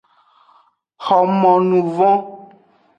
[1.05, 2.15] Xomonuvon.